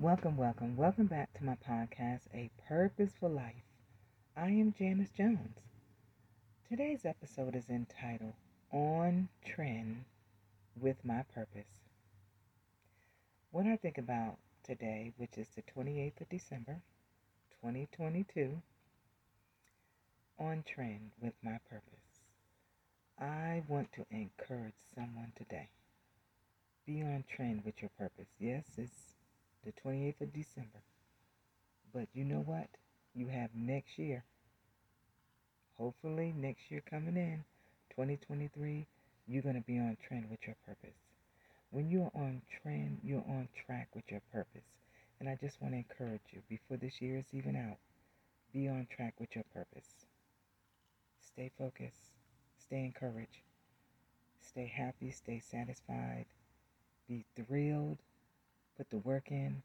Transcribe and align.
Welcome, 0.00 0.36
welcome, 0.36 0.76
welcome 0.76 1.06
back 1.06 1.32
to 1.34 1.44
my 1.44 1.54
podcast, 1.54 2.22
A 2.34 2.50
Purposeful 2.68 3.30
Life. 3.30 3.62
I 4.36 4.48
am 4.48 4.74
Janice 4.76 5.12
Jones. 5.16 5.60
Today's 6.68 7.04
episode 7.04 7.54
is 7.54 7.70
entitled 7.70 8.32
On 8.72 9.28
Trend 9.44 10.04
with 10.80 10.96
My 11.04 11.22
Purpose. 11.32 11.70
When 13.52 13.68
I 13.68 13.76
think 13.76 13.96
about 13.96 14.38
today, 14.64 15.12
which 15.16 15.38
is 15.38 15.46
the 15.54 15.62
28th 15.62 16.22
of 16.22 16.28
December, 16.28 16.82
2022, 17.62 18.60
on 20.40 20.64
trend 20.66 21.12
with 21.22 21.34
my 21.40 21.58
purpose, 21.70 22.24
I 23.20 23.62
want 23.68 23.92
to 23.92 24.04
encourage 24.10 24.74
someone 24.92 25.32
today. 25.36 25.68
Be 26.84 27.00
on 27.02 27.22
trend 27.28 27.64
with 27.64 27.80
your 27.80 27.90
purpose. 27.96 28.28
Yes, 28.40 28.64
it's 28.76 29.13
the 29.64 29.72
28th 29.72 30.20
of 30.20 30.32
December. 30.32 30.82
But 31.92 32.08
you 32.12 32.24
know 32.24 32.42
what? 32.44 32.68
You 33.14 33.28
have 33.28 33.50
next 33.54 33.98
year. 33.98 34.24
Hopefully, 35.78 36.34
next 36.36 36.70
year 36.70 36.82
coming 36.88 37.16
in, 37.16 37.44
2023, 37.90 38.86
you're 39.26 39.42
going 39.42 39.54
to 39.54 39.60
be 39.60 39.78
on 39.78 39.96
trend 40.06 40.28
with 40.30 40.40
your 40.46 40.56
purpose. 40.66 40.96
When 41.70 41.88
you're 41.90 42.10
on 42.14 42.42
trend, 42.62 42.98
you're 43.02 43.24
on 43.26 43.48
track 43.66 43.88
with 43.94 44.04
your 44.08 44.20
purpose. 44.32 44.66
And 45.18 45.28
I 45.28 45.36
just 45.40 45.60
want 45.60 45.74
to 45.74 45.78
encourage 45.78 46.20
you 46.32 46.40
before 46.48 46.76
this 46.76 47.00
year 47.00 47.16
is 47.16 47.26
even 47.32 47.56
out, 47.56 47.78
be 48.52 48.68
on 48.68 48.86
track 48.94 49.14
with 49.18 49.34
your 49.34 49.44
purpose. 49.54 50.06
Stay 51.20 51.50
focused, 51.58 52.10
stay 52.58 52.84
encouraged, 52.84 53.42
stay 54.40 54.66
happy, 54.66 55.10
stay 55.10 55.40
satisfied, 55.40 56.26
be 57.08 57.24
thrilled 57.34 57.98
Put 58.76 58.90
the 58.90 58.98
work 58.98 59.30
in, 59.30 59.62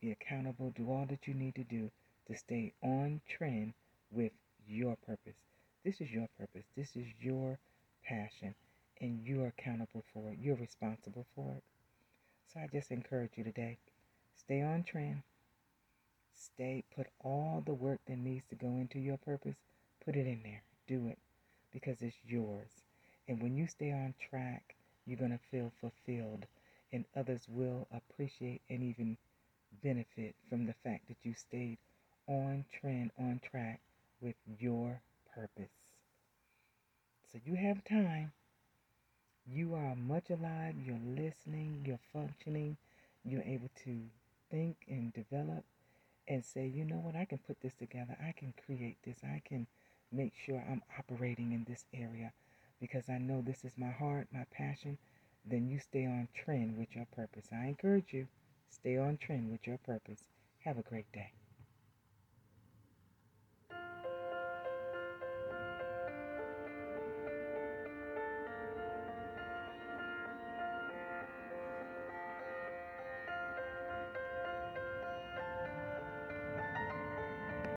be 0.00 0.12
accountable, 0.12 0.72
do 0.76 0.90
all 0.90 1.06
that 1.08 1.26
you 1.26 1.34
need 1.34 1.54
to 1.56 1.64
do 1.64 1.90
to 2.28 2.36
stay 2.36 2.72
on 2.82 3.20
trend 3.28 3.74
with 4.10 4.32
your 4.66 4.96
purpose. 5.06 5.36
This 5.84 6.00
is 6.00 6.10
your 6.10 6.28
purpose. 6.38 6.64
This 6.76 6.94
is 6.94 7.06
your 7.20 7.58
passion, 8.04 8.54
and 9.00 9.20
you're 9.24 9.48
accountable 9.48 10.04
for 10.12 10.30
it. 10.30 10.38
You're 10.40 10.56
responsible 10.56 11.26
for 11.34 11.52
it. 11.56 11.62
So 12.52 12.60
I 12.60 12.68
just 12.72 12.90
encourage 12.90 13.32
you 13.36 13.44
today 13.44 13.78
stay 14.36 14.62
on 14.62 14.82
trend. 14.84 15.22
Stay, 16.32 16.84
put 16.94 17.08
all 17.24 17.62
the 17.66 17.74
work 17.74 18.00
that 18.06 18.18
needs 18.18 18.44
to 18.50 18.54
go 18.54 18.68
into 18.68 18.98
your 18.98 19.16
purpose, 19.18 19.56
put 20.04 20.14
it 20.14 20.26
in 20.26 20.40
there. 20.44 20.62
Do 20.86 21.08
it 21.08 21.18
because 21.72 22.00
it's 22.00 22.16
yours. 22.26 22.70
And 23.26 23.42
when 23.42 23.56
you 23.56 23.66
stay 23.66 23.92
on 23.92 24.14
track, 24.30 24.74
you're 25.06 25.18
going 25.18 25.32
to 25.32 25.40
feel 25.50 25.72
fulfilled 25.80 26.46
and 26.92 27.04
others 27.16 27.42
will 27.48 27.86
appreciate 27.92 28.62
and 28.68 28.82
even 28.82 29.16
benefit 29.82 30.34
from 30.48 30.66
the 30.66 30.74
fact 30.84 31.08
that 31.08 31.16
you 31.22 31.34
stayed 31.34 31.78
on 32.26 32.64
trend, 32.80 33.10
on 33.18 33.40
track 33.50 33.80
with 34.20 34.36
your 34.58 35.00
purpose. 35.34 35.72
So 37.32 37.38
you 37.44 37.54
have 37.56 37.84
time. 37.84 38.32
You 39.46 39.74
are 39.74 39.94
much 39.94 40.30
alive. 40.30 40.74
You're 40.84 41.00
listening. 41.16 41.84
You're 41.86 42.00
functioning. 42.12 42.76
You're 43.24 43.42
able 43.42 43.70
to 43.84 44.00
think 44.50 44.76
and 44.88 45.12
develop 45.12 45.64
and 46.26 46.44
say, 46.44 46.66
you 46.66 46.84
know 46.84 46.96
what, 46.96 47.16
I 47.16 47.24
can 47.24 47.38
put 47.38 47.60
this 47.60 47.74
together. 47.74 48.16
I 48.20 48.32
can 48.32 48.52
create 48.66 48.98
this. 49.04 49.16
I 49.24 49.42
can 49.44 49.66
make 50.12 50.32
sure 50.34 50.62
I'm 50.70 50.82
operating 50.98 51.52
in 51.52 51.64
this 51.68 51.84
area 51.94 52.32
because 52.80 53.08
I 53.08 53.18
know 53.18 53.42
this 53.42 53.64
is 53.64 53.72
my 53.76 53.90
heart, 53.90 54.28
my 54.32 54.44
passion, 54.52 54.98
then 55.44 55.68
you 55.68 55.78
stay 55.78 56.06
on 56.06 56.28
trend 56.34 56.76
with 56.78 56.94
your 56.94 57.06
purpose. 57.14 57.48
I 57.52 57.66
encourage 57.66 58.12
you, 58.12 58.28
stay 58.70 58.96
on 58.96 59.18
trend 59.18 59.50
with 59.50 59.66
your 59.66 59.78
purpose. 59.78 60.22
Have 60.64 60.78
a 60.78 60.82
great 60.82 61.10
day. 61.12 61.32